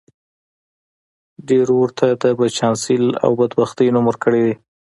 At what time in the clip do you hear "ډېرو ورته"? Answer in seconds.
1.47-2.05